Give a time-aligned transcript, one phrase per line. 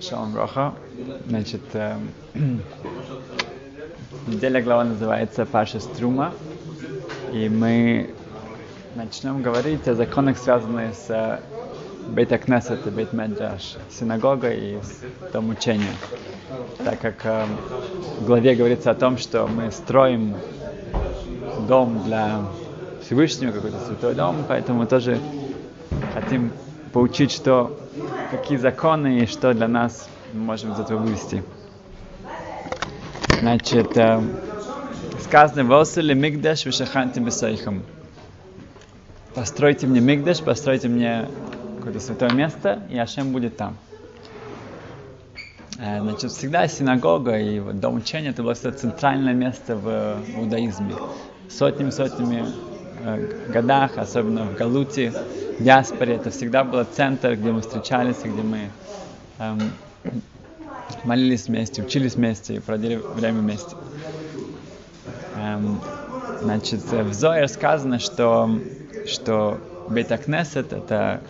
[0.00, 0.74] Шалом Броха.
[1.26, 1.96] Значит, э,
[4.26, 6.32] неделя глава называется Паша Струма.
[7.32, 8.10] И мы
[8.94, 11.40] начнем говорить о законах, связанных с
[12.08, 14.78] Бейт Кнесет и Бейт Меджаш, синагогой и
[15.32, 15.94] дом учения.
[16.84, 17.46] Так как э,
[18.20, 20.36] в главе говорится о том, что мы строим
[21.66, 22.42] дом для
[23.02, 25.18] Всевышнего, какой-то святой дом, поэтому мы тоже
[26.14, 26.52] хотим
[26.92, 27.78] поучить, что
[28.30, 31.42] какие законы и что для нас мы можем из этого вывести.
[33.40, 34.20] Значит, э,
[35.20, 37.82] сказано «Восели мигдаш вишаханти бесайхам».
[39.34, 41.28] Постройте мне мигдаш, постройте мне
[41.76, 43.76] какое-то святое место, и Ашем будет там.
[45.78, 50.94] Э, значит, всегда синагога и дом учения это было центральное место в иудаизме.
[51.50, 52.46] Сотнями-сотнями
[53.48, 55.12] годах, особенно в Галуте,
[55.58, 58.70] в диаспоре, это всегда был центр, где мы встречались, где мы
[59.38, 59.58] эм,
[61.04, 63.76] молились вместе, учились вместе и проводили время вместе.
[65.36, 65.80] Эм,
[66.42, 68.50] значит, в Зоер сказано, что,
[69.06, 71.20] что Бейтакнесет— это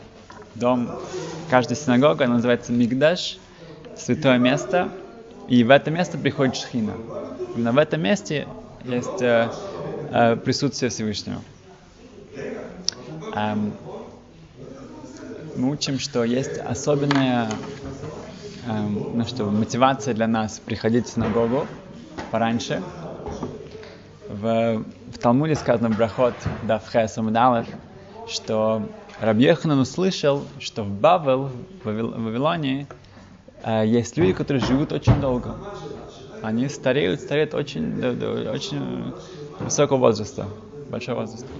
[0.54, 0.90] дом,
[1.50, 3.38] каждая синагога, она называется Мигдаш,
[3.96, 4.88] святое место,
[5.48, 6.94] и в это место приходит Шхина.
[7.54, 8.46] Именно в этом месте
[8.84, 9.50] есть э,
[10.10, 11.40] э, присутствие Всевышнего.
[13.36, 13.78] Эм,
[15.54, 17.48] мы учим, что есть особенная
[18.62, 21.68] эм, ну, что, мотивация для нас приходить в синагогу
[22.30, 22.82] пораньше.
[24.28, 27.66] В, в Талмуде сказано Брахот Давхе Самудалев,
[28.24, 28.88] что
[29.20, 31.48] Рабьеханан услышал, что в Бавел,
[31.82, 32.88] в Вавилоне,
[33.62, 35.56] э, есть люди, которые живут очень долго.
[36.40, 39.14] Они стареют, стареют очень, до, очень
[39.58, 40.48] высокого возраста,
[40.88, 41.52] большого возраста.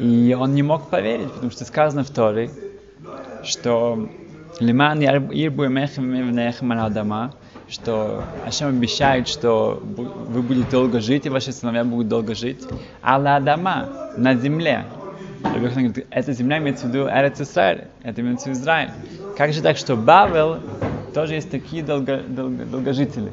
[0.00, 2.50] И он не мог поверить, потому что сказано в Торе,
[3.44, 4.08] что
[4.58, 7.34] Лиман Ирбу Адама,
[7.68, 12.66] что Ашем обещает, что вы будете долго жить, и ваши сыновья будут долго жить.
[13.02, 14.86] Алла Адама, на земле.
[15.52, 18.90] говорит, эта земля имеется в виду Эрец Исраиль, это имеется в виду Израиль.
[19.36, 20.60] Как же так, что Бавел
[21.12, 23.32] тоже есть такие долго, долго, долгожители?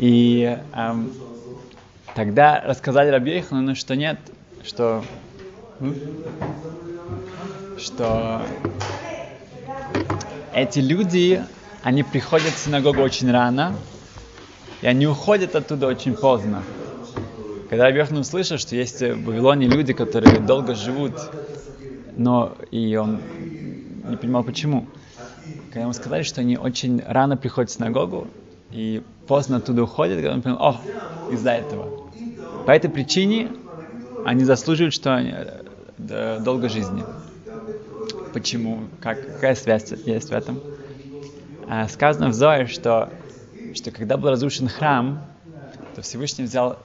[0.00, 1.12] И эм,
[2.14, 4.18] тогда рассказали Рабьехану, что нет,
[4.64, 5.04] что
[7.78, 8.42] что
[10.54, 11.42] эти люди,
[11.82, 13.74] они приходят в синагогу очень рано,
[14.82, 16.62] и они уходят оттуда очень поздно.
[17.68, 21.14] Когда Абьехн услышал, что есть в Вавилоне люди, которые долго живут,
[22.16, 23.20] но и он
[24.08, 24.86] не понимал почему.
[25.68, 28.26] Когда ему сказали, что они очень рано приходят в синагогу
[28.70, 30.80] и поздно оттуда уходят, он понял, о,
[31.30, 32.01] из-за этого.
[32.66, 33.52] По этой причине
[34.24, 35.34] они заслуживают, что они,
[35.98, 37.04] долго жизни.
[38.32, 38.84] Почему?
[39.00, 40.60] Как, какая связь есть в этом?
[41.68, 43.10] А, сказано в Зое, что,
[43.74, 45.24] что когда был разрушен храм,
[45.94, 46.78] то Всевышний взял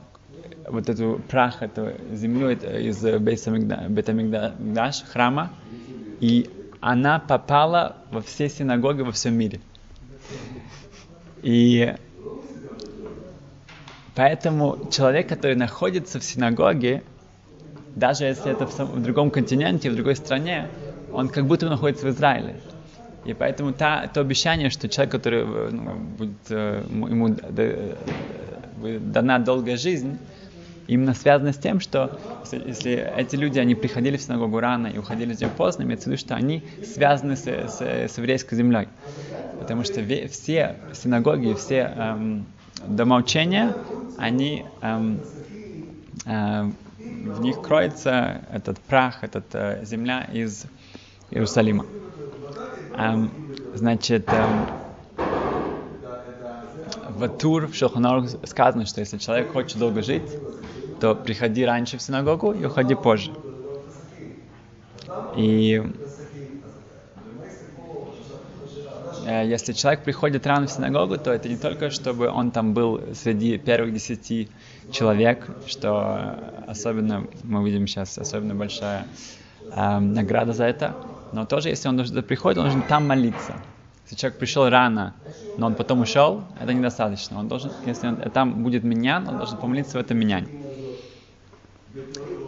[0.67, 5.51] вот эту прах, эту землю из Бетамигдаш, храма,
[6.19, 6.49] и
[6.81, 9.61] она попала во все синагоги во всем мире.
[11.41, 11.95] И
[14.17, 17.03] поэтому человек, который находится в синагоге,
[17.95, 20.67] даже если это в, в другом континенте, в другой стране,
[21.13, 22.55] он как будто находится в Израиле.
[23.25, 27.95] И поэтому та, то обещание, что человек, который э, ну, будет, э, ему э,
[28.99, 30.17] дана долгая жизнь,
[30.87, 34.97] именно связано с тем, что если, если эти люди, они приходили в синагогу рано и
[34.97, 38.87] уходили с нее поздно, имеется в виду, что они связаны с, с, с еврейской землей.
[39.59, 42.45] Потому что все синагоги, все эм,
[42.83, 43.75] дома учения,
[44.15, 45.23] они эм,
[46.25, 46.77] эм,
[47.09, 50.65] в них кроется этот прах, эта э, земля из
[51.29, 51.87] Иерусалима.
[52.93, 53.33] Эм,
[53.73, 54.67] значит, эм,
[57.03, 60.37] в Тур, в Шелхонору сказано, что если человек хочет долго жить,
[60.99, 63.33] то приходи раньше в синагогу и уходи позже.
[65.31, 65.83] И э,
[69.31, 73.57] если человек приходит рано в синагогу, то это не только, чтобы он там был среди
[73.57, 74.49] первых десяти
[74.91, 79.05] человек, что особенно, мы видим сейчас, особенно большая
[79.71, 80.95] э, награда за это,
[81.33, 83.55] но тоже, если он приходит, он должен там молиться.
[84.05, 85.13] Если человек пришел рано,
[85.57, 87.39] но он потом ушел, это недостаточно.
[87.39, 90.47] Он должен, если он, там будет менян, он должен помолиться в этом меняне.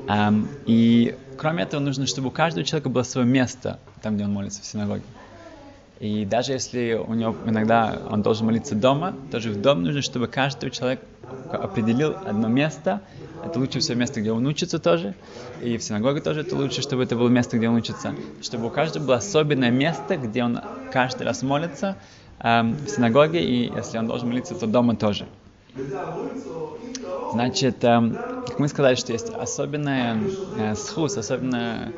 [0.08, 4.34] Um, и кроме этого нужно, чтобы у каждого человека было свое место, там, где он
[4.34, 5.04] молится в синагоге.
[6.00, 10.28] И даже если у него иногда он должен молиться дома, тоже в дом нужно, чтобы
[10.28, 11.02] каждый человек
[11.52, 13.02] определил одно место,
[13.42, 15.16] это лучше всего место, где он учится тоже,
[15.60, 18.70] и в синагоге тоже это лучше, чтобы это было место, где он учится, чтобы у
[18.70, 21.98] каждого было особенное место, где он каждый раз молится,
[22.40, 25.28] эм, в синагоге, и если он должен молиться, то дома тоже.
[27.30, 31.94] Значит, эм, как мы сказали, что есть особенная э, схус, особенная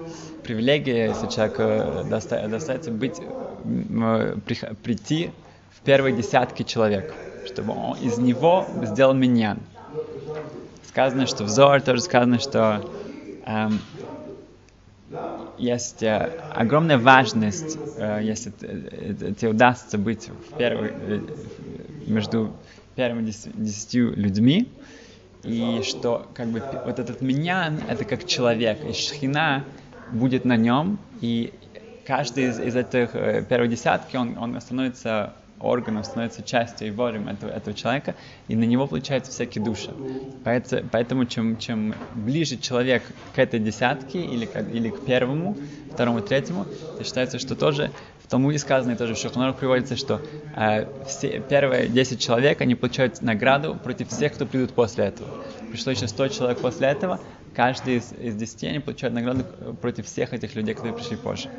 [0.55, 5.31] привилегия, если человеку э, доста- достается быть, э, при- прийти
[5.69, 7.13] в первые десятки человек,
[7.45, 9.59] чтобы он из него сделал миньян.
[10.89, 12.83] Сказано, что взор, тоже сказано, что
[13.45, 13.79] эм,
[15.57, 21.21] есть э, огромная важность, э, если т- тебе удастся быть в первой, э,
[22.07, 22.51] между
[22.95, 24.67] первыми дес- десятью людьми,
[25.43, 29.63] и что как бы вот этот миньян это как человек, и шхина
[30.11, 31.53] будет на нем, и
[32.03, 37.27] каждый из, из этих э, первой десятки, он, он становится органом, становится частью и волем
[37.27, 38.15] этого, этого человека,
[38.47, 39.93] и на него получаются всякие души.
[40.43, 43.03] Поэтому, поэтому чем, чем ближе человек
[43.33, 45.57] к этой десятке, или, к- или к первому,
[45.91, 46.67] второму, третьему,
[46.97, 47.91] то считается, что тоже
[48.23, 50.23] в Талмуде сказано, и тоже в Шухнарах приводится, что
[50.53, 55.29] э, все, первые 10 человек, они получают награду против всех, кто придут после этого.
[55.69, 57.21] Пришло еще 100 человек после этого,
[57.55, 61.49] каждый из, из 10 они получают награду э, против всех этих людей, которые пришли позже.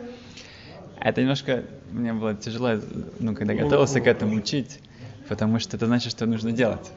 [1.00, 2.80] Это немножко мне было тяжело,
[3.18, 4.80] ну, когда готовился к этому учить,
[5.28, 6.90] потому что это значит, что нужно делать.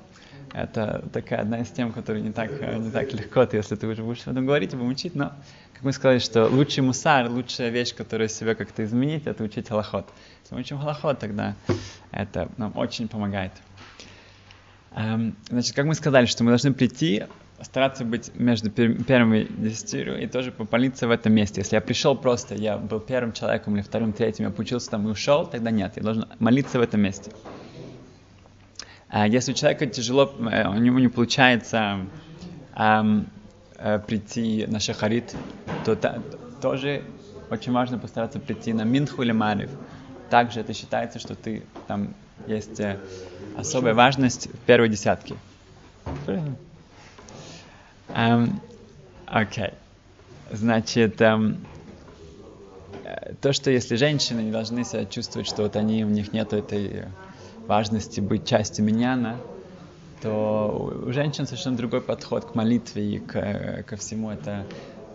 [0.53, 3.87] Это такая одна из тем, которая не так, э, не так легко, ты, если ты
[3.87, 5.33] уже будешь об этом говорить будем учить, но,
[5.73, 10.07] как мы сказали, что лучший мусар, лучшая вещь, которую себя как-то изменить, это учить халахот.
[10.43, 11.55] Если мы учим халахот, тогда
[12.11, 13.51] это нам очень помогает.
[14.95, 17.25] Эм, Значит, как мы сказали, что мы должны прийти,
[17.61, 21.61] стараться быть между пер- первыми десятью и тоже помолиться в этом месте.
[21.61, 25.11] Если я пришел просто, я был первым человеком или вторым, третьим, я поучился там и
[25.11, 27.31] ушел, тогда нет, я должен молиться в этом месте.
[29.07, 31.99] А Если у человека тяжело, э, у него не получается
[32.75, 33.27] эм,
[33.77, 35.33] э, прийти на шахарит,
[35.85, 36.21] то та-
[36.61, 37.03] тоже
[37.49, 39.69] очень важно постараться прийти на минху или марив.
[40.29, 42.13] Также это считается, что ты там
[42.47, 42.99] есть э,
[43.55, 45.35] особая важность в первой десятке.
[46.25, 46.57] Правильно?
[48.13, 48.61] Эм,
[49.25, 49.71] Окей.
[50.51, 51.67] Значит, эм,
[53.41, 57.05] то, что если женщины не должны себя чувствовать, что вот они, у них нет этой
[57.67, 59.43] важности быть частью миньяна,
[60.21, 64.31] то у женщин совершенно другой подход к молитве и к, э, ко всему.
[64.31, 64.67] Это,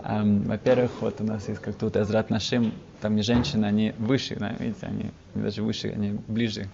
[0.04, 4.36] эм, во-первых, вот у нас есть как тут Эзрат Нашим, там не женщины, они выше,
[4.36, 6.70] да, видите, они даже выше, они ближе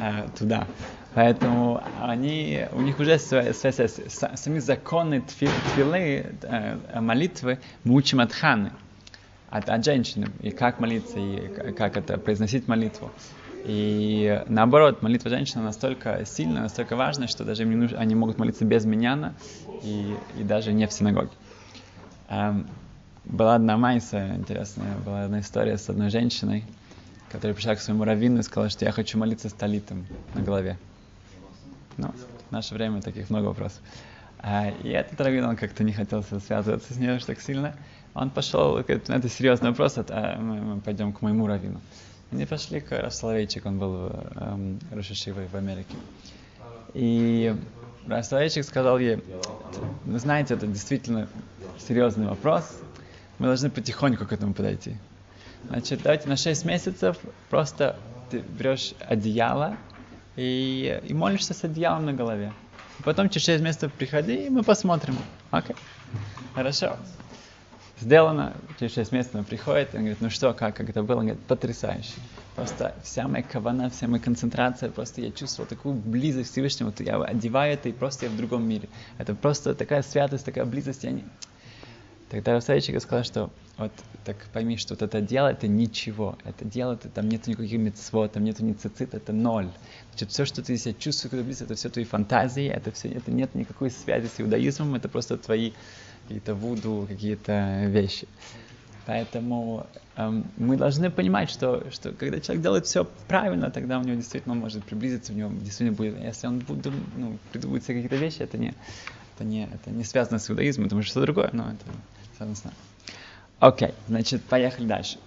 [0.00, 0.66] э, туда.
[1.14, 7.94] Поэтому они, у них уже свои, свои- свои- са- сами законы тфилы, э, молитвы мы
[7.94, 8.72] учим от ханы,
[9.48, 13.10] от, от женщины, и как молиться, и как это произносить молитву.
[13.64, 18.38] И наоборот, молитва женщины настолько сильная, настолько важная, что даже им не нужно, они могут
[18.38, 19.34] молиться без миньяна
[19.82, 21.30] и, и даже не в синагоге.
[22.28, 22.66] Эм,
[23.24, 26.64] была одна майса интересная, была одна история с одной женщиной,
[27.36, 30.78] которая пришла к своему раввину и сказала, что я хочу молиться с талитом на голове.
[31.98, 32.08] Ну,
[32.48, 33.78] в наше время таких много вопросов.
[34.38, 37.76] А, и этот раввин, он как-то не хотел связываться с ней так сильно.
[38.14, 41.82] Он пошел, говорит, «Ну, это серьезный вопрос, а, мы, мы пойдем к моему раввину.
[42.32, 45.94] Они пошли к Соловейчик, он был эм, Рошишивой в Америке.
[46.94, 47.54] И
[48.22, 49.22] Соловейчик сказал ей,
[50.06, 51.28] вы знаете, это действительно
[51.86, 52.80] серьезный вопрос,
[53.38, 54.96] мы должны потихоньку к этому подойти.
[55.64, 57.16] Значит, давайте на 6 месяцев
[57.50, 57.96] просто
[58.30, 59.76] ты берешь одеяло
[60.36, 62.52] и, и молишься с одеялом на голове.
[63.04, 65.16] Потом через 6 месяцев приходи, и мы посмотрим.
[65.50, 65.76] Окей?
[66.54, 66.96] Хорошо.
[68.00, 71.18] Сделано, через 6 месяцев он приходит, он говорит, ну что, как, как это было?
[71.18, 72.12] Он говорит, потрясающе.
[72.54, 77.16] Просто вся моя кавана, вся моя концентрация, просто я чувствовал такую близость к Всевышнему, я
[77.22, 78.88] одеваю это, и просто я в другом мире.
[79.18, 81.24] Это просто такая святость, такая близость, я не...
[82.28, 83.92] Тогда Равсайчик сказал, что вот
[84.24, 86.36] так пойми, что вот это дело это ничего.
[86.44, 89.70] Это дело, это, там нет никаких мецвод, там нету ни цицит, это ноль.
[90.10, 93.54] Значит, все, что ты себя чувствуешь, близко, это все твои фантазии, это все, это нет
[93.54, 95.72] никакой связи с иудаизмом, это просто твои
[96.22, 98.26] какие-то вуду, какие-то вещи.
[99.06, 104.16] Поэтому эм, мы должны понимать, что, что когда человек делает все правильно, тогда у него
[104.16, 108.58] действительно может приблизиться, у него действительно будет, если он будет, ну, придумывает какие-то вещи, это
[108.58, 108.74] не,
[109.36, 111.84] это не, это не связано с иудаизмом, это может что другое, но это
[112.36, 112.76] связано с нами.
[113.60, 115.18] Окей, значит, поехали дальше.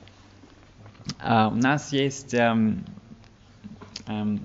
[1.19, 2.83] А, у нас есть эм,
[4.07, 4.39] эм,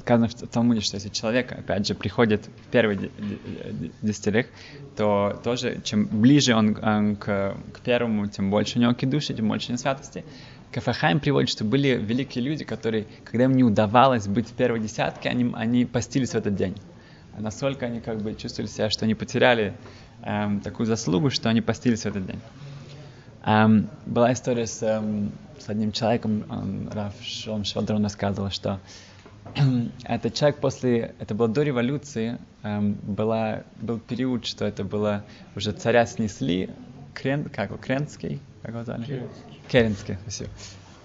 [0.00, 4.46] сказано в Талмуде, что если человек, опять же, приходит в первый де- де- десятерых,
[4.96, 9.48] то тоже, чем ближе он э, к, к первому, тем больше у него кидуши, тем
[9.48, 10.24] больше у него святости.
[10.72, 15.28] Кафахайм приводит, что были великие люди, которые, когда им не удавалось быть в первой десятке,
[15.28, 16.74] они, они постились в этот день.
[17.38, 19.74] Настолько они как бы чувствовали себя, что они потеряли
[20.22, 22.40] эм, такую заслугу, что они постились в этот день.
[23.44, 28.80] Эм, была история с, эм, с одним человеком, он, Раф Шолом Швадрон рассказывал, что
[30.04, 35.24] этот человек после, это было до революции, эм, была, был период, что это было,
[35.56, 36.70] уже царя снесли,
[37.14, 39.04] Крен, как Кренский, как его звали?
[39.04, 39.62] Керенский.
[39.68, 40.50] Керенский, спасибо.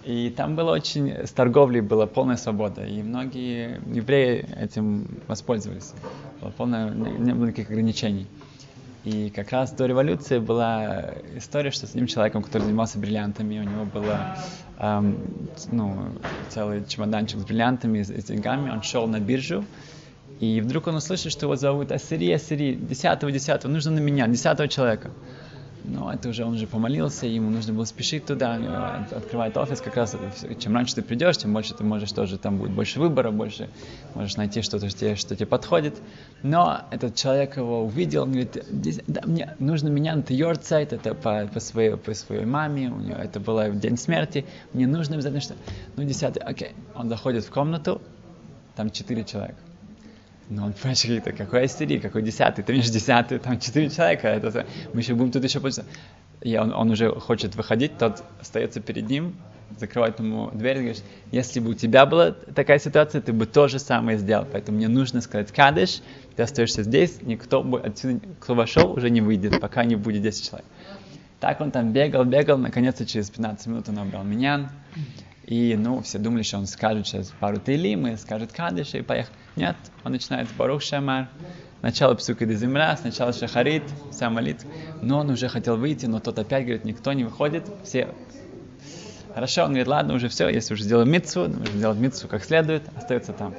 [0.07, 5.93] И там было очень, с торговлей была полная свобода, и многие евреи этим воспользовались.
[6.39, 8.25] Было полное, не было никаких ограничений.
[9.03, 13.63] И как раз до революции была история, что с одним человеком, который занимался бриллиантами, у
[13.63, 14.37] него было
[14.79, 15.17] эм,
[15.73, 15.97] ну,
[16.47, 19.65] целый чемоданчик с бриллиантами, с, с деньгами, он шел на биржу,
[20.39, 24.69] и вдруг он услышал, что его зовут Ассири, Ассири, десятого, десятого, нужно на меня, десятого
[24.69, 25.11] человека.
[25.87, 30.17] Но это уже он уже помолился, ему нужно было спешить туда, открывает офис, как раз
[30.59, 33.69] чем раньше ты придешь, тем больше ты можешь тоже, там будет больше выбора, больше
[34.13, 35.95] можешь найти что-то, что тебе, что тебе подходит.
[36.43, 38.65] Но этот человек его увидел, он говорит,
[39.07, 43.15] да, мне нужно меня на Йорцайт, это по, по, своей, по своей маме, у нее
[43.15, 45.55] это было в день смерти, мне нужно обязательно что
[45.95, 46.71] Ну, десятый, окей.
[46.95, 48.01] Он заходит в комнату,
[48.75, 49.57] там четыре человека.
[50.49, 54.65] Ну, он понимаешь, это какой истерик, какой десятый, ты видишь десятый, там четыре человека, это,
[54.93, 55.83] мы еще будем тут еще больше.
[56.41, 59.35] И он, он уже хочет выходить, тот остается перед ним,
[59.77, 63.67] закрывает ему дверь и говорит, если бы у тебя была такая ситуация, ты бы то
[63.67, 64.47] же самое сделал.
[64.49, 66.01] Поэтому мне нужно сказать кадыш,
[66.35, 70.47] ты остаешься здесь, никто бы отсюда, кто вошел, уже не выйдет, пока не будет 10
[70.47, 70.67] человек.
[71.39, 74.71] Так он там бегал, бегал, наконец-то через 15 минут он набрал меня.
[75.45, 79.33] И, ну, все думали, что он скажет сейчас пару тейлим и скажет кадыш и поехал.
[79.57, 81.27] Нет, он начинает Барух Шамар,
[81.81, 84.69] начало псука земля, сначала шахарит, вся молитва.
[85.01, 88.13] Но он уже хотел выйти, но тот опять говорит, никто не выходит, все
[89.33, 92.83] Хорошо, он говорит, ладно, уже все, если уже сделал митцу, нужно сделать митцу как следует,
[92.95, 93.53] остается там.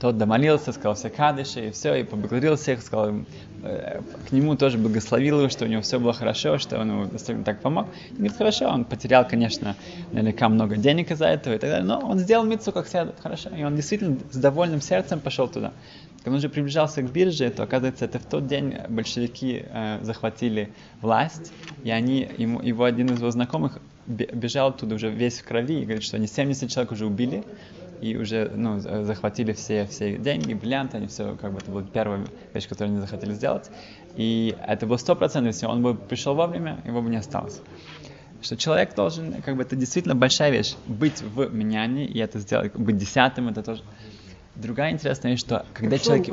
[0.00, 3.26] Тот домолился, сказал все кадыши, и все, и поблагодарил всех, сказал им,
[3.62, 7.44] к нему тоже благословил его, что у него все было хорошо, что он ему достаточно
[7.44, 7.86] так помог.
[8.10, 9.76] И говорит, хорошо, он потерял, конечно,
[10.10, 13.50] наверняка много денег из-за этого и так далее, но он сделал митцу как следует, хорошо.
[13.50, 15.72] И он действительно с довольным сердцем пошел туда.
[16.18, 20.72] Когда он уже приближался к бирже, то, оказывается, это в тот день большевики э, захватили
[21.00, 21.52] власть,
[21.84, 25.84] и они, ему, его один из его знакомых бежал оттуда уже весь в крови и
[25.84, 27.44] говорит, что они 70 человек уже убили,
[28.02, 32.26] и уже ну, захватили все, все деньги, бриллианты, они все, как бы это была первая
[32.52, 33.70] вещь, которую они захотели сделать.
[34.16, 37.60] И это было сто процентов, если он бы пришел вовремя, его бы не осталось.
[38.42, 42.74] Что человек должен, как бы это действительно большая вещь, быть в менянии, и это сделать,
[42.74, 43.82] быть десятым, это тоже.
[44.56, 46.26] Другая интересная вещь, что когда человек,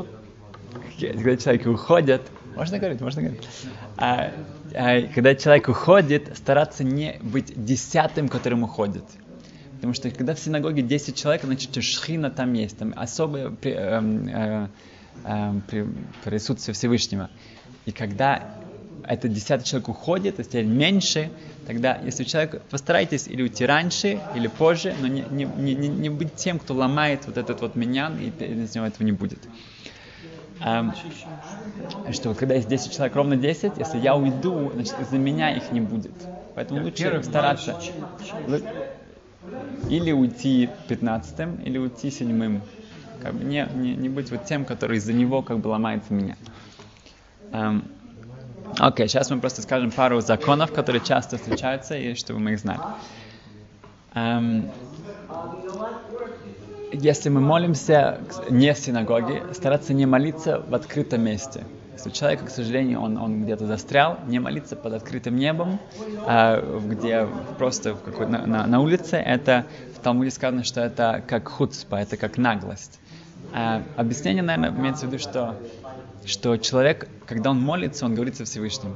[1.00, 2.24] когда человек уходит,
[2.56, 3.48] можно говорить, можно говорить.
[3.96, 4.32] А,
[4.74, 9.04] а, когда человек уходит, стараться не быть десятым, которым уходит.
[9.80, 14.02] Потому что когда в синагоге 10 человек, значит, шхина там есть, там особое при, э,
[14.02, 14.68] э,
[15.24, 15.88] э, при,
[16.26, 17.30] присутствие Всевышнего.
[17.86, 18.56] И когда
[19.08, 21.32] этот десятый человек уходит, теперь меньше,
[21.66, 26.36] тогда, если человек, постарайтесь или уйти раньше, или позже, но не, не, не, не быть
[26.36, 29.40] тем, кто ломает вот этот вот меня, и из него этого не будет.
[30.62, 30.94] Um,
[32.12, 35.80] что когда есть 10 человек, ровно 10, если я уйду, значит, из-за меня их не
[35.80, 36.12] будет.
[36.54, 37.80] Поэтому лучше стараться
[39.90, 42.62] или уйти 15 или уйти седьмым.
[43.22, 46.38] Как бы не, не, не быть вот тем, который из-за него как бы ломается меня.
[47.52, 47.84] Um,
[48.78, 52.80] Окей, сейчас мы просто скажем пару законов, которые часто встречаются, и чтобы мы их знали.
[54.14, 54.70] Um,
[56.92, 61.66] если мы молимся не в синагоге, стараться не молиться в открытом месте.
[62.00, 65.80] Если у человека, к сожалению, он, он где-то застрял, не молиться под открытым небом,
[66.26, 67.28] а, где
[67.58, 69.66] просто в на, на, на улице, это
[69.98, 73.02] в Талмуде сказано, что это как хуцпа, это как наглость.
[73.54, 75.58] А, объяснение, наверное, имеется в виду, что,
[76.24, 78.96] что человек, когда он молится, он говорит со Всевышним.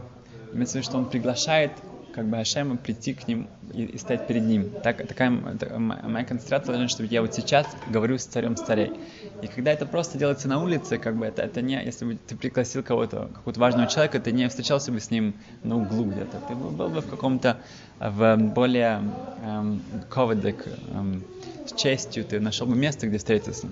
[0.54, 1.74] Имеется в виду, что он приглашает
[2.14, 4.68] как бы Ашема прийти к ним и, и стать перед ним.
[4.82, 8.94] Так, такая так, моя концентрация должна, чтобы я вот сейчас говорю с царем царей.
[9.42, 12.36] И когда это просто делается на улице, как бы это, это не, если бы ты
[12.36, 16.40] пригласил кого-то, какого-то важного человека, ты не встречался бы с ним на углу где-то.
[16.48, 17.60] Ты был, был бы в каком-то,
[18.00, 19.04] в более
[19.38, 21.24] эм, ководек, эм,
[21.66, 23.68] с честью, ты нашел бы место, где встретиться.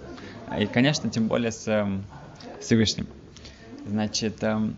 [0.57, 2.03] И, конечно, тем более с эм,
[2.59, 3.07] Всевышним.
[3.85, 4.75] Значит, эм,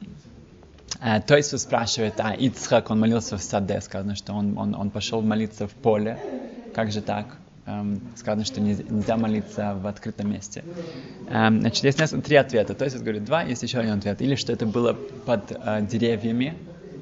[1.28, 5.22] То есть спрашивает, а Ицхак, он молился в саде, сказано, что он, он, он пошел
[5.22, 6.18] молиться в поле.
[6.74, 7.38] Как же так?
[8.16, 10.64] Сказано, что нельзя молиться в открытом месте.
[11.28, 12.74] Значит, есть несколько, три ответа.
[12.74, 14.22] То есть, говорит, два, есть еще один ответ.
[14.22, 14.94] Или что это было
[15.26, 15.52] под
[15.90, 16.56] деревьями,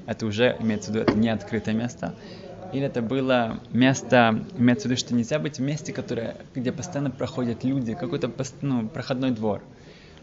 [0.07, 2.15] это уже имеется в виду, это не открытое место.
[2.73, 7.11] Или это было место, имеется в виду, что нельзя быть в месте, которое, где постоянно
[7.11, 8.31] проходят люди, какой-то
[8.61, 9.61] ну, проходной двор.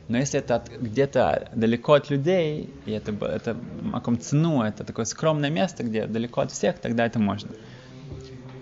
[0.08, 5.50] Но если это где-то далеко от людей, и это, это маком цену, это такое скромное
[5.50, 7.50] место, где далеко от всех, тогда это можно.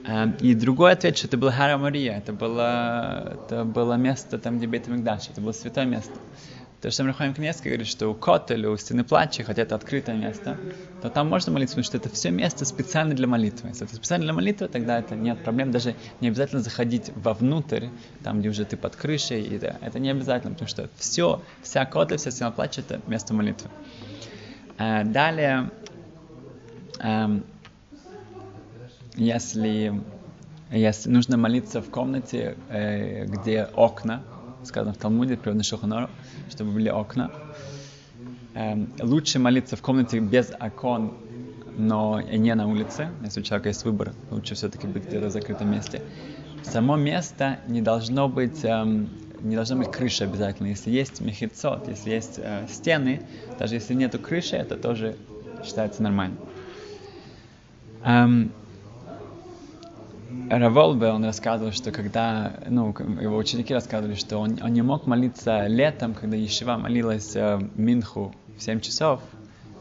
[0.06, 4.58] Эм, И другой ответ, что это была Хара Мария, это было, это было место там,
[4.58, 6.20] где Бейт это было святое место.
[6.86, 10.56] То, что Рахаим Кнеский говорит, что у Котеля, у Стены Плача, хотя это открытое место,
[11.02, 13.70] то там можно молиться, потому что это все место специально для молитвы.
[13.70, 17.86] Если это специально для молитвы, тогда это нет проблем, даже не обязательно заходить вовнутрь,
[18.22, 21.84] там, где уже ты под крышей, и это, это не обязательно, потому что все, вся
[21.86, 23.68] Котель, вся Стена Плача, это место молитвы.
[24.78, 25.68] Э, Далее,
[27.00, 27.42] эм,
[29.16, 29.92] если,
[30.70, 34.22] если нужно молиться в комнате, э, где окна,
[34.66, 36.10] сказано в Талмуде, приводно Шуханору,
[36.50, 37.32] чтобы были окна,
[38.54, 41.12] эм, лучше молиться в комнате без окон,
[41.76, 43.10] но и не на улице.
[43.22, 46.02] Если у человека есть выбор, лучше все-таки быть где-то в закрытом месте.
[46.62, 50.68] Само место не должно быть, эм, не должна быть крыши обязательно.
[50.68, 53.20] Если есть мехицот, если есть э, стены,
[53.58, 55.16] даже если нету крыши, это тоже
[55.62, 56.38] считается нормально.
[58.02, 58.52] Эм,
[60.50, 65.66] Раволбе, он рассказывал, что когда, ну, его ученики рассказывали, что он, он не мог молиться
[65.66, 69.20] летом, когда Ешива молилась э, Минху в 7 часов,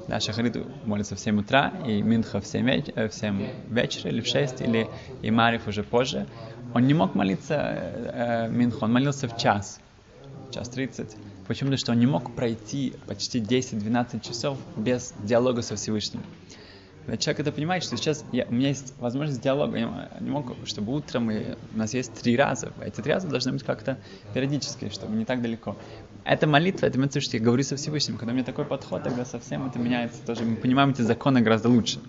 [0.08, 4.10] да, Шахарит молится в 7 утра, и Минха в 7, веч- э, в 7 вечера,
[4.12, 4.88] или в 6, или
[5.22, 6.26] и Мариф уже позже.
[6.74, 9.80] Он не мог молиться э, э, Минху, он молился в час,
[10.52, 11.16] час 30.
[11.48, 11.68] Почему?
[11.70, 16.24] Потому что он не мог пройти почти 10-12 часов без диалога со Всевышним.
[17.06, 20.56] Когда человек это понимает, что сейчас я, у меня есть возможность диалога, я не могу,
[20.66, 24.00] чтобы утром и, у нас есть три раза, эти три раза должны быть как-то
[24.34, 25.78] периодически, чтобы не так далеко.
[26.24, 28.18] Это молитва, это имеется в что я говорю со Всевышним.
[28.18, 30.46] Когда у меня такой подход, тогда совсем это меняется тоже.
[30.46, 32.00] Мы понимаем эти законы гораздо лучше.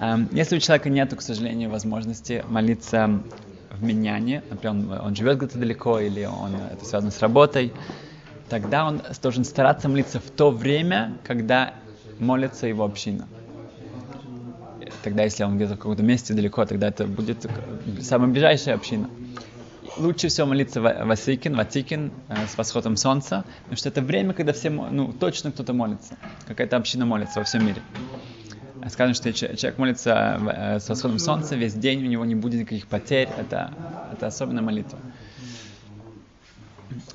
[0.00, 3.22] Эм, Если у человека нет, к сожалению, возможности молиться
[3.70, 7.72] в Миньяне, например, он, он живет где-то далеко или он, это связано с работой,
[8.48, 11.74] тогда он должен стараться молиться в то время, когда
[12.18, 13.28] молится его община.
[15.02, 17.46] Тогда, если он где-то в каком-то месте далеко, тогда это будет
[18.00, 19.08] самая ближайшая община.
[19.96, 24.70] Лучше всего молиться Васикин, Ватикин, э, с восходом солнца, потому что это время, когда все,
[24.70, 27.82] ну, точно кто-то молится, какая-то община молится во всем мире.
[28.88, 32.60] Сказано, что че- человек молится э, с восходом солнца весь день, у него не будет
[32.60, 33.72] никаких потерь, это,
[34.12, 34.98] это особенная молитва.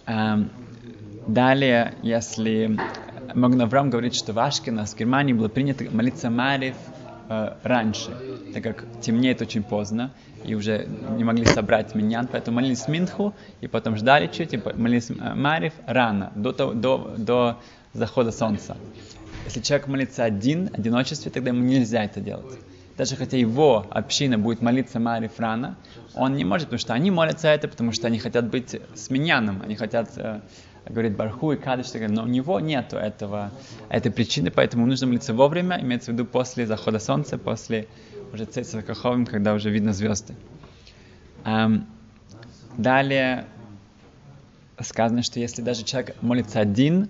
[0.06, 0.50] Эм,
[1.28, 2.80] Далее, если
[3.34, 6.76] Могн Авраам говорит, что в Ашкинас, в Германии было принято молиться Марив
[7.30, 8.16] э, раньше,
[8.54, 10.12] так как темнеет очень поздно,
[10.44, 15.10] и уже не могли собрать миньян, поэтому молились Минху, и потом ждали чуть, и молились
[15.10, 17.60] э, Марив рано, до, до, до
[17.94, 18.78] захода солнца.
[19.46, 22.58] Если человек молится один, в одиночестве, тогда ему нельзя это делать.
[22.98, 25.76] Даже хотя его община будет молиться Мариф рано,
[26.14, 29.62] он не может, потому что они молятся это, потому что они хотят быть с миньяном,
[29.64, 30.42] они хотят э,
[30.88, 33.52] говорить Барху и Кадыш, но у него нет этого,
[33.90, 37.88] этой причины, поэтому нужно молиться вовремя, имеется в виду после захода солнца, после
[38.34, 40.36] уже Цейца Каховым, когда уже видно звезды.
[41.46, 41.88] Эм,
[42.78, 43.46] далее
[44.82, 47.10] сказано, что если даже человек молится один,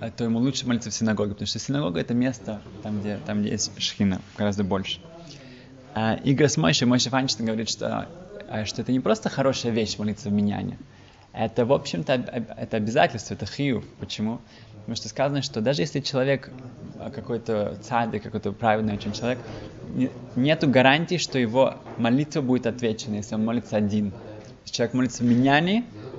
[0.00, 3.42] э, то ему лучше молиться в синагоге, потому что синагога это место, там где, там,
[3.42, 5.00] где есть шхина, гораздо больше.
[5.94, 8.08] А, Игорь Мойши, Мойши Фанчтин говорит, что,
[8.48, 10.78] а, что это не просто хорошая вещь молиться в миняне,
[11.32, 13.82] это, в общем-то, об- об- это обязательство, это хию.
[13.98, 14.40] Почему?
[14.80, 16.50] Потому что сказано, что даже если человек
[16.98, 19.38] а, какой-то цадик, какой-то праведный очень человек,
[19.94, 24.12] не- нету гарантии, что его молитва будет отвечена, если он молится один.
[24.64, 25.26] Если человек молится в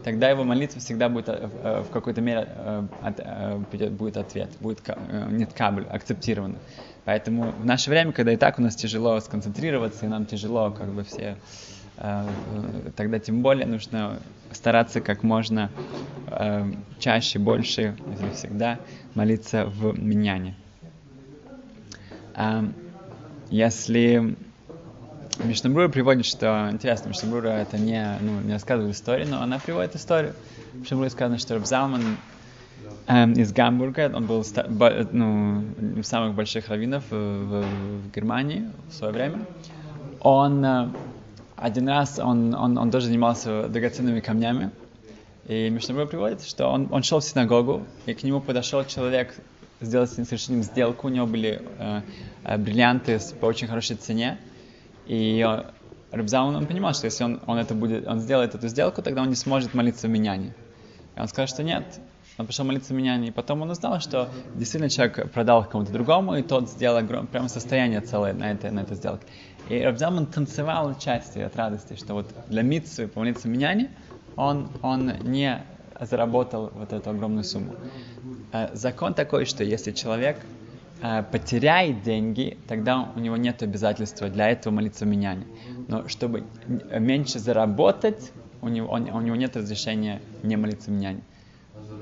[0.04, 3.58] тогда его молитва всегда будет э, э, в какой-то мере э,
[3.90, 4.80] будет ответ, будет
[5.30, 6.56] нет кабель, акцептировано.
[7.04, 10.90] Поэтому в наше время, когда и так у нас тяжело сконцентрироваться, и нам тяжело как
[10.90, 11.36] бы все,
[11.96, 15.72] тогда тем более нужно стараться как можно
[16.28, 18.80] э, чаще, больше, если всегда,
[19.14, 20.56] молиться в миньяне.
[22.34, 22.64] А,
[23.50, 24.36] Если
[25.40, 30.36] Мишнабрура приводит, что интересно, Мишнабрура это не, ну, не рассказывает историю, но она приводит историю.
[30.78, 32.20] В Мишнабруре сказано, что Рабзалман
[33.08, 34.44] эм, из Гамбурга, он был
[35.12, 39.48] ну, самых больших раввинов в, в- в Германии в свое время.
[40.20, 40.90] Он э,
[41.62, 44.72] один раз, он, он, он тоже занимался драгоценными камнями,
[45.48, 49.36] и Мишнабрура приводит, что он, он шел в синагогу, и к нему подошел человек
[49.80, 52.02] сделать с ним совершить им сделку, у него были э,
[52.44, 54.40] э, бриллианты по очень хорошей цене,
[55.06, 55.64] и э,
[56.12, 59.30] Рабзалман, он понимал, что если он, он, это будет, он сделает эту сделку, тогда он
[59.30, 60.54] не сможет молиться в Миняне.
[61.16, 61.86] И он сказал, что нет.
[62.38, 66.42] Он пошел молиться Миняне, и потом он узнал, что действительно человек продал кому-то другому, и
[66.42, 69.26] тот сделал огром- прямо состояние целое на, это, на этой сделке.
[69.70, 73.92] И Рабзалман танцевал счастья, от радости, что вот для Митсу помолиться Миняне,
[74.36, 75.62] он, он не
[76.00, 77.76] заработал вот эту огромную сумму.
[78.54, 80.38] Э, закон такой, что если человек
[81.02, 85.46] э, потеряет деньги, тогда у него нет обязательства для этого молиться в меняне.
[85.88, 86.44] Но чтобы
[86.92, 91.22] меньше заработать, у него, он, у него нет разрешения не молиться в меняне.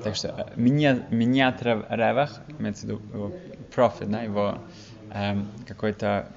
[0.02, 3.32] Так что меня, меня ревах, имеется в виду его
[3.74, 4.62] профит, да, его
[5.10, 6.32] эм, какой-то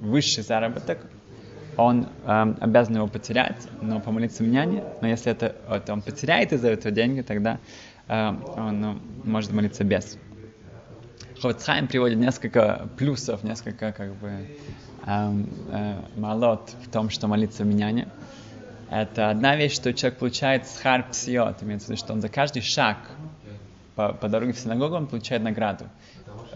[0.00, 1.06] высший заработок,
[1.76, 6.52] он эм, обязан его потерять, но помолиться в няне, но если это, это он потеряет
[6.52, 7.58] из-за этого деньги, тогда
[8.08, 10.18] эм, он ну, может молиться без.
[11.40, 14.46] Ховцхайм приводит несколько плюсов, несколько как бы
[15.06, 18.08] эм, э, малот в том, что молиться в няне.
[18.90, 22.62] Это одна вещь, что человек получает схар псиот, имеется в виду, что он за каждый
[22.62, 22.98] шаг
[23.96, 25.86] по, по дороге в синагогу он получает награду.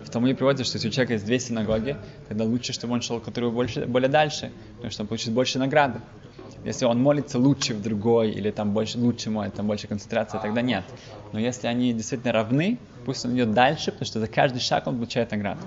[0.04, 1.96] В Талмуде приводится, что если у человека есть две синагоги,
[2.28, 6.00] тогда лучше, чтобы он шел которую больше, более дальше, потому что он получит больше награды.
[6.64, 10.60] Если он молится лучше в другой, или там больше, лучше молит, там больше концентрация, тогда
[10.60, 10.84] нет.
[11.32, 14.96] Но если они действительно равны, пусть он идет дальше, потому что за каждый шаг он
[14.96, 15.62] получает награду.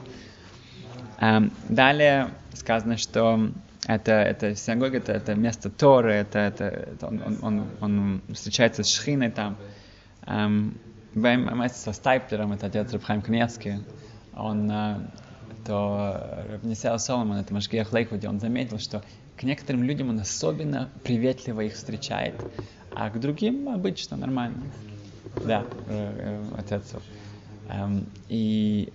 [1.19, 3.49] Эм, далее сказано, что
[3.87, 8.83] это, это синагога, это, это место Торы, это, это, это он, он, он, он встречается
[8.83, 9.57] с Шхиной там.
[10.25, 10.77] Эм,
[11.69, 13.79] со Стайплером, это отец Рабхайм Кневский,
[14.35, 14.97] он, э,
[15.65, 16.19] то
[16.49, 19.03] Рабнисел Соломон, это Машгиях Лейхуди, он заметил, что
[19.35, 22.35] к некоторым людям он особенно приветливо их встречает,
[22.95, 24.63] а к другим обычно нормально.
[25.45, 26.93] Да, э, э, отец.
[27.69, 28.91] Эм, и,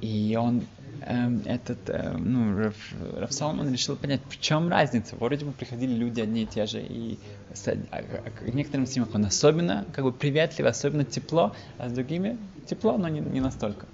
[0.00, 0.62] и он
[1.00, 1.78] этот,
[2.18, 5.16] ну, Раф, Соломон решил понять, в чем разница.
[5.16, 7.18] Вроде бы приходили люди одни и те же, и
[7.54, 11.92] с, а, а, к некоторым семьям он особенно как бы приветливо, особенно тепло, а с
[11.92, 13.86] другими тепло, но не, не настолько.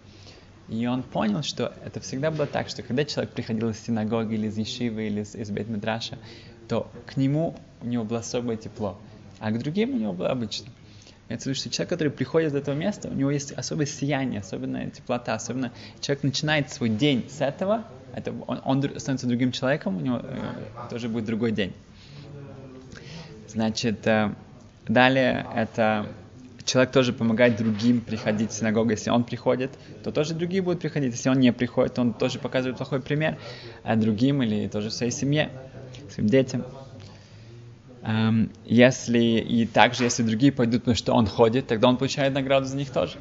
[0.69, 4.49] И он понял, что это всегда было так, что когда человек приходил из синагоги или
[4.49, 6.19] из Ешивы или из, из Бет-Медраша,
[6.69, 8.99] то к нему у него было особое тепло,
[9.39, 10.73] а к другим у него было обычно.
[11.29, 14.91] Это значит, что человек, который приходит из этого места, у него есть особое сияние, особенная
[14.91, 17.85] теплота, особенно человек начинает свой день с этого,
[18.15, 21.73] это он, он становится другим человеком, у него э, тоже будет другой день.
[23.49, 24.33] Значит, э,
[24.87, 26.07] далее это
[26.65, 28.91] человек тоже помогает другим приходить в синагогу.
[28.91, 29.71] Если он приходит,
[30.03, 31.13] то тоже другие будут приходить.
[31.13, 33.39] Если он не приходит, то он тоже показывает плохой пример
[33.85, 35.51] а другим или тоже своей семье,
[36.11, 36.65] своим детям.
[38.07, 42.67] Um, если и также, если другие пойдут, потому что он ходит, тогда он получает награду
[42.67, 43.19] за них тоже.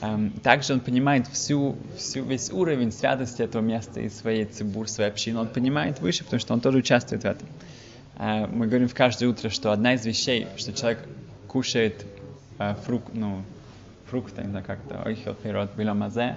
[0.00, 5.10] Um, также он понимает всю, всю, весь уровень святости этого места и своей цибур, своей
[5.10, 5.38] общины.
[5.38, 7.46] Он понимает выше, потому что он тоже участвует в этом.
[8.16, 10.98] Uh, мы говорим в каждое утро, что одна из вещей, что человек
[11.46, 12.04] кушает
[12.58, 13.42] э, фрукт, ну,
[14.06, 16.36] фрукт, не знаю как это, ойхел пирот биламазе,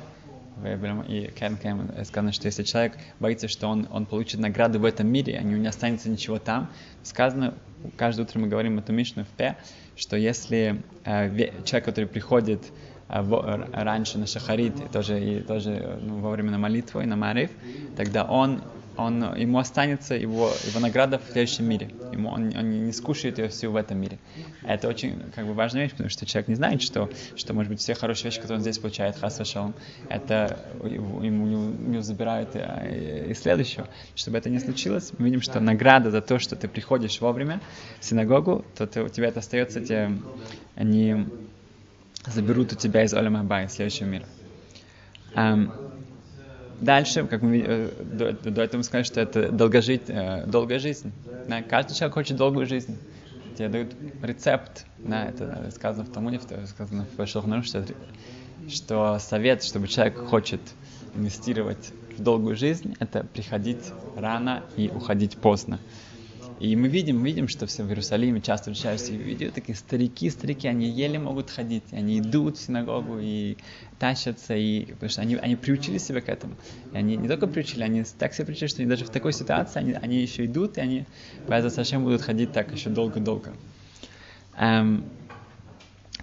[1.08, 5.08] и Кен Кэм сказано, что если человек боится, что он, он получит награды в этом
[5.08, 6.70] мире, а не, не останется ничего там,
[7.04, 7.54] сказано,
[7.96, 9.56] каждое утро мы говорим эту Мишну в П,
[9.96, 11.30] что если э,
[11.64, 12.64] человек, который приходит
[13.10, 17.16] э, в, раньше на Шахарит, тоже, и тоже ну, во время на молитву и на
[17.16, 17.52] Мариф,
[17.96, 18.62] тогда он
[18.98, 21.90] он, ему останется его, его награда в следующем мире.
[22.12, 24.18] Ему, он, он не скушает ее всю в этом мире.
[24.64, 27.80] Это очень как бы, важная вещь, потому что человек не знает, что, что может быть,
[27.80, 29.76] все хорошие вещи, которые он здесь получает, хас шалом,
[30.10, 33.88] это ему, ему, ему забирают и, и следующего.
[34.16, 37.62] Чтобы это не случилось, мы видим, что награда за то, что ты приходишь вовремя
[38.00, 40.12] в синагогу, то ты, у тебя это остается, те,
[40.76, 41.28] они
[42.26, 44.26] заберут у тебя из Олема Бай, следующего мира.
[45.36, 45.87] Um,
[46.80, 51.12] Дальше, как мы э, до, до этого сказали, что это долгожить, э, долгая жизнь.
[51.48, 53.00] Да, каждый человек хочет долгую жизнь.
[53.58, 57.84] Тебе дают рецепт, да, это сказано в Талмуде, сказано в Шелхнану, что,
[58.68, 60.62] что совет, чтобы человек хочет
[61.14, 65.80] инвестировать в долгую жизнь, это приходить рано и уходить поздно.
[66.60, 70.68] И мы видим, видим, что все в Иерусалиме часто встречаются и видят такие старики, старики,
[70.68, 73.58] они еле могут ходить, они идут в синагогу и
[74.00, 76.56] тащатся, и, потому что они, они приучили себя к этому.
[76.94, 79.80] И они не только приучили, они так себя приучили, что они даже в такой ситуации,
[79.80, 81.06] они, они еще идут, и они,
[81.46, 83.54] поэтому совсем будут ходить так еще долго-долго.
[84.58, 85.04] Эм,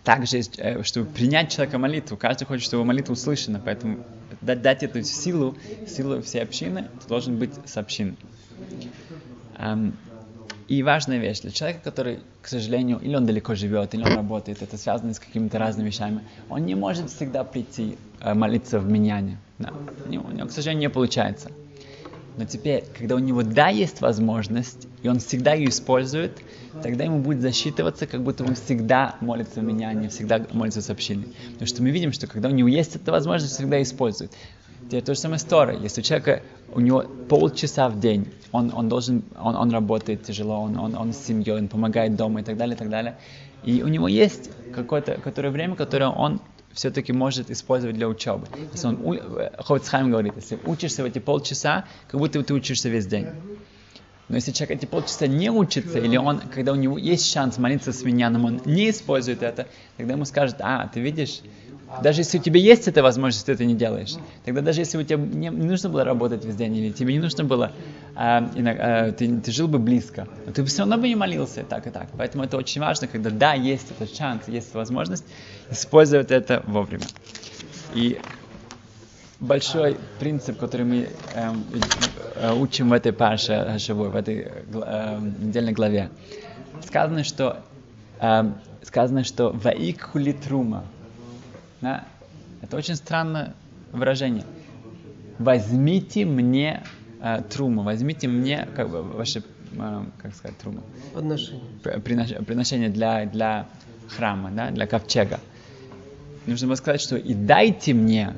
[0.03, 3.99] также, э, чтобы принять человека молитву, каждый хочет, чтобы молитва услышана, поэтому
[4.41, 8.17] дать, дать эту силу, силу всей общины, должен быть с общиной.
[9.59, 9.97] Эм,
[10.69, 14.63] и важная вещь для человека, который, к сожалению, или он далеко живет, или он работает,
[14.63, 19.39] это связано с какими-то разными вещами, он не может всегда прийти э, молиться в миньяне.
[19.59, 19.73] Да.
[20.07, 21.51] У, него, к сожалению, не получается.
[22.37, 26.33] Но теперь, когда у него да есть возможность, и он всегда ее использует,
[26.83, 31.29] тогда ему будет засчитываться, как будто он всегда молится в миньяне, всегда молится с общиной.
[31.53, 34.33] Потому что мы видим, что когда у него есть эта возможность, всегда использует.
[34.91, 35.81] То же самое с Торой.
[35.81, 36.43] Если у человека,
[36.73, 41.13] у него полчаса в день, он, он должен, он, он работает тяжело, он, он, он
[41.13, 43.17] с семьей, он помогает дома и так далее, и так далее.
[43.65, 46.41] И у него есть какое-то которое время, которое он
[46.73, 48.47] все-таки может использовать для учебы.
[48.73, 53.07] Если он, э, Ховцхайм говорит, если учишься в эти полчаса, как будто ты учишься весь
[53.07, 53.27] день.
[54.29, 57.93] Но если человек эти полчаса не учится, или он, когда у него есть шанс молиться
[57.93, 59.67] с миньяном, он не использует это,
[59.97, 61.41] тогда ему скажут, а, ты видишь,
[62.03, 64.15] даже если у тебя есть эта возможность, ты это не делаешь.
[64.45, 67.45] Тогда даже если у тебя не, нужно было работать весь день, или тебе не нужно
[67.45, 67.73] было,
[68.15, 71.65] а, а, ты, ты жил бы близко, но ты бы все равно бы не молился
[71.65, 72.09] так и так.
[72.17, 75.25] Поэтому это очень важно, когда да, есть этот шанс, есть возможность,
[75.71, 77.07] использовать это вовремя.
[77.95, 78.19] И
[79.41, 81.65] большой принцип, который мы эм,
[82.37, 86.11] э, учим в этой парше живой, в этой э, недельной главе.
[86.87, 87.63] Сказано, что
[88.21, 88.45] э,
[88.83, 90.85] сказано, что ваик хулитрума.
[91.85, 92.05] Да?
[92.63, 93.53] Это очень странное
[93.93, 94.47] выражение.
[95.39, 96.83] Возьмите мне
[97.21, 99.43] э, труму, возьмите мне как бы ваши,
[99.73, 100.83] э, как сказать, труму?
[101.13, 101.63] Подношение.
[101.83, 103.67] Приношение для, для
[104.09, 105.41] храма, да, для ковчега.
[106.47, 108.33] Нужно было сказать, что и дайте мне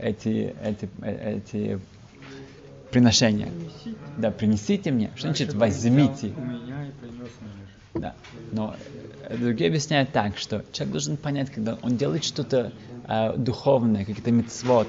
[0.00, 1.78] эти, эти, эти
[2.94, 3.46] приношения.
[3.46, 3.96] Принесите.
[4.16, 5.10] Да, принесите мне.
[5.16, 6.32] Что значит возьмите?
[7.94, 8.14] Да.
[8.52, 8.76] Но
[9.36, 12.72] другие объясняют так, что человек должен понять, когда он делает что-то
[13.08, 14.86] э, духовное, какие-то мецвод,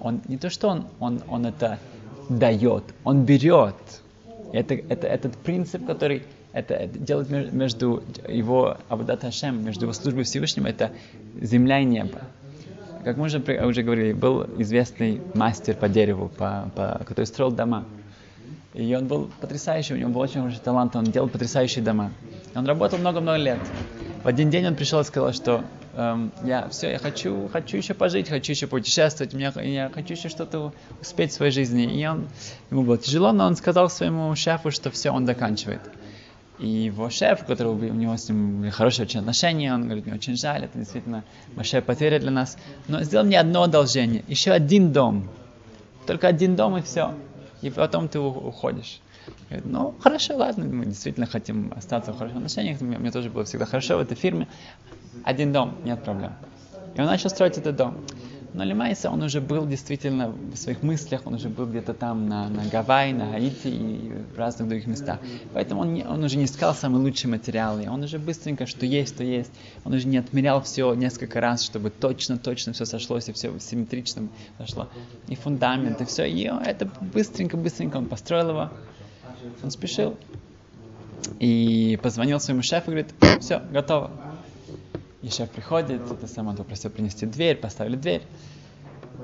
[0.00, 1.80] он не то, что он, он, он это
[2.28, 3.74] дает, он берет.
[4.52, 10.22] Это, это этот принцип, который это, это делает между его Абадат Хашем, между его службой
[10.22, 10.92] Всевышним, это
[11.40, 12.20] земля и небо.
[13.04, 17.84] Как мы уже, уже говорили, был известный мастер по дереву, по, по, который строил дома.
[18.74, 22.12] И он был потрясающий, у него был очень хороший талант, он делал потрясающие дома.
[22.54, 23.58] Он работал много-много лет.
[24.22, 27.94] В один день он пришел и сказал, что эм, я все, я хочу, хочу еще
[27.94, 32.00] пожить, хочу еще путешествовать, меня, я хочу еще что-то успеть в своей жизни.
[32.00, 32.28] И он,
[32.70, 35.80] ему было тяжело, но он сказал своему шефу, что все, он заканчивает.
[36.58, 40.14] И его шеф, который у него с ним были хорошие очень отношения, он говорит, мне
[40.14, 41.22] очень жаль, это действительно
[41.54, 42.56] большая потеря для нас.
[42.88, 45.28] Но сделал мне одно одолжение, еще один дом.
[46.06, 47.14] Только один дом и все.
[47.62, 49.00] И потом ты уходишь.
[49.48, 53.44] Говорит, ну, хорошо, ладно, мы действительно хотим остаться в хороших отношениях, мне, мне тоже было
[53.44, 54.48] всегда хорошо в этой фирме.
[55.24, 56.32] Один дом, нет проблем.
[56.94, 57.98] И он начал строить этот дом.
[58.54, 62.48] Но Лимайса, он уже был действительно в своих мыслях, он уже был где-то там на,
[62.48, 65.18] на Гавайи, на Гаити и в разных других местах.
[65.52, 69.16] Поэтому он, не, он уже не искал самые лучшие материалы, он уже быстренько, что есть,
[69.16, 69.52] то есть.
[69.84, 74.88] Он уже не отмерял все несколько раз, чтобы точно-точно все сошлось и все симметрично сошло.
[75.28, 76.24] И фундамент, и все.
[76.24, 78.70] И это быстренько-быстренько он построил его.
[79.62, 80.16] Он спешил.
[81.38, 84.10] И позвонил своему шефу и говорит, все, готово.
[85.22, 88.22] И шеф приходит, это сам он попросил принести дверь, поставили дверь.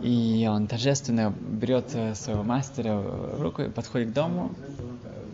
[0.03, 4.51] И он торжественно берет э, своего мастера в руку, подходит к дому,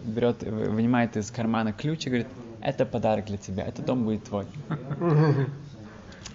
[0.04, 2.28] берет, вынимает из кармана ключ и говорит,
[2.60, 4.44] это подарок для тебя, этот дом будет твой.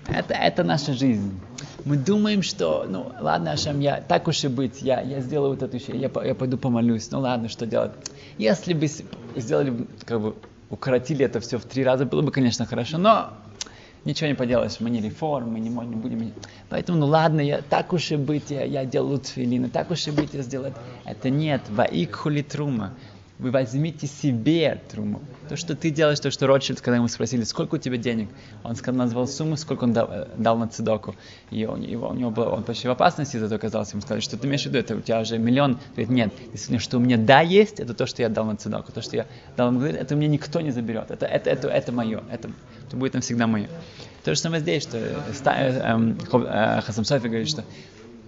[0.07, 1.39] Это, это наша жизнь.
[1.83, 5.63] Мы думаем, что, ну, ладно, Ашем, я так уж и быть, я, я сделаю вот
[5.63, 7.91] эту вещь, я, я пойду помолюсь, ну ладно, что делать.
[8.37, 8.87] Если бы
[9.35, 10.35] сделали, как бы,
[10.69, 13.33] укоротили это все в три раза, было бы, конечно, хорошо, но
[14.05, 16.33] ничего не поделаешь, мы не реформ, мы не, не будем.
[16.69, 20.11] Поэтому, ну ладно, я, так уж и быть, я, я делаю тфилины, так уж и
[20.11, 20.73] быть, я сделаю.
[21.03, 22.93] Это нет, ваик хулитрума.
[23.37, 25.21] Вы возьмите себе труму.
[25.49, 28.29] То, что ты делаешь, то, что Ротшильд, когда ему спросили, сколько у тебя денег,
[28.63, 31.15] он сказал, назвал сумму, сколько он дал, э, дал на цедоку.
[31.51, 33.91] И он, его, у него было, он почти в опасности этого оказался.
[33.91, 35.77] Ему сказали, что ты имеешь в виду, это у тебя уже миллион.
[35.91, 38.93] Говорит, нет, действительно, что у меня да есть, это то, что я дал на цедоку.
[38.93, 41.11] То, что я дал ему, это мне никто не заберет.
[41.11, 42.23] Это, это, это, это мое.
[42.31, 42.49] Это,
[42.87, 43.67] это будет навсегда мое.
[44.23, 47.65] То же самое здесь, что э, эм, э, Хасам Софи говорит, что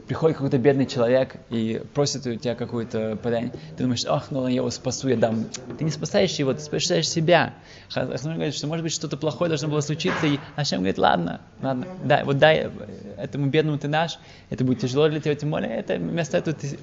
[0.07, 4.55] приходит какой-то бедный человек и просит у тебя какое-то подание, ты думаешь, ах, ну я
[4.55, 5.45] его спасу, я дам.
[5.77, 7.53] Ты не спасаешь его, ты спасаешь себя.
[7.89, 11.85] Хасам говорит, что может быть что-то плохое должно было случиться, и Ашем говорит, ладно, ладно,
[12.03, 12.69] дай, вот дай
[13.17, 14.17] этому бедному ты дашь,
[14.49, 16.79] это будет тяжело для тебя, тем более это вместо этого ты,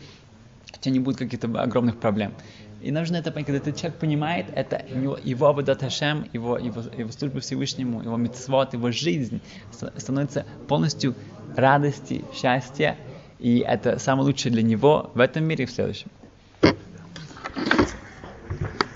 [0.75, 2.35] у тебя не будет каких-то огромных проблем.
[2.83, 6.83] И нужно это понять, когда этот человек понимает, это его, его Абадат Хашем, его, его,
[6.95, 9.41] его служба Всевышнему, его митцвот, его жизнь
[9.97, 11.15] становится полностью
[11.57, 12.99] радости, счастья,
[13.39, 16.09] и это самое лучшее для него в этом мире и в следующем.